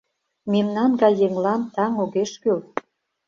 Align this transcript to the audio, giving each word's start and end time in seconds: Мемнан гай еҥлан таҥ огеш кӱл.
Мемнан 0.51 0.91
гай 1.01 1.13
еҥлан 1.25 1.61
таҥ 1.73 1.91
огеш 2.03 2.31
кӱл. 2.41 2.59